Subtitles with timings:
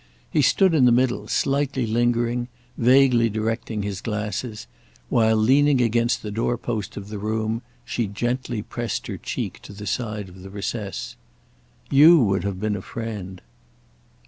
[0.31, 4.65] He stood in the middle, slightly lingering, vaguely directing his glasses,
[5.09, 9.73] while, leaning against the door post of the room, she gently pressed her cheek to
[9.73, 11.15] the side of the recess.
[11.91, 13.43] "You would have been a friend."